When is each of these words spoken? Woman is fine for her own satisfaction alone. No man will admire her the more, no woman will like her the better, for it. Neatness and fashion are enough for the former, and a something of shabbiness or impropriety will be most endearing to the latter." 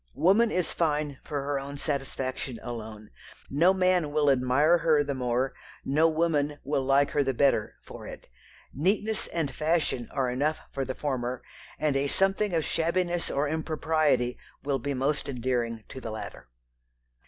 Woman 0.15 0.49
is 0.49 0.73
fine 0.73 1.19
for 1.23 1.43
her 1.43 1.59
own 1.59 1.77
satisfaction 1.77 2.59
alone. 2.63 3.11
No 3.51 3.71
man 3.71 4.11
will 4.11 4.31
admire 4.31 4.79
her 4.79 5.03
the 5.03 5.13
more, 5.13 5.53
no 5.85 6.09
woman 6.09 6.57
will 6.63 6.81
like 6.81 7.11
her 7.11 7.21
the 7.23 7.35
better, 7.35 7.75
for 7.83 8.07
it. 8.07 8.27
Neatness 8.73 9.27
and 9.27 9.53
fashion 9.53 10.07
are 10.11 10.31
enough 10.31 10.59
for 10.71 10.83
the 10.83 10.95
former, 10.95 11.43
and 11.77 11.95
a 11.95 12.07
something 12.07 12.55
of 12.55 12.65
shabbiness 12.65 13.29
or 13.29 13.47
impropriety 13.47 14.39
will 14.63 14.79
be 14.79 14.95
most 14.95 15.29
endearing 15.29 15.83
to 15.89 16.01
the 16.01 16.09
latter." 16.09 16.49